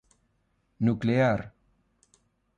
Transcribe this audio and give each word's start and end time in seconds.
Nuclear 0.81 1.53